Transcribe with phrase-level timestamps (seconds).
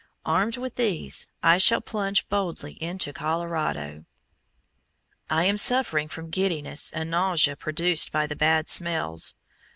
[0.25, 4.05] Armed with these, I shall plunge boldly into Colorado.
[5.29, 9.35] I am suffering from giddiness and nausea produced by the bad smells.